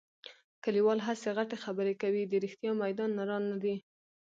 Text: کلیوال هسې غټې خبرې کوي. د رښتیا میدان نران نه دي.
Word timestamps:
کلیوال 0.63 0.99
هسې 1.07 1.29
غټې 1.37 1.57
خبرې 1.63 1.93
کوي. 2.01 2.23
د 2.27 2.33
رښتیا 2.43 2.71
میدان 2.83 3.09
نران 3.19 3.43
نه 3.51 3.57
دي. 3.63 3.75